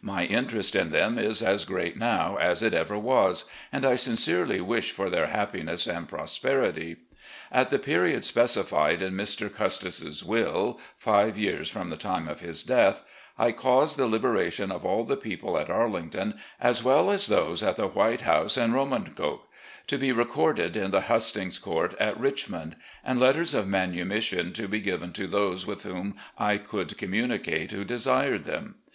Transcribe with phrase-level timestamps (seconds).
[0.00, 4.58] My interest in them is as great now as it ever was, and I sincerely
[4.62, 6.96] wish for their happiness and prosperity.
[7.52, 9.52] At the period specified in Mr.
[9.54, 13.02] Custis's will— five years from the time of his death—
[13.46, 17.62] I caused the libera> tion of all the people at Arlington, as well as those
[17.62, 19.46] at the White House and Romancoke,
[19.86, 24.80] to be recorded in the Hustings Court at Richmond; and letters of manumission to be
[24.80, 28.76] given to those with whom I could communicate who desired them.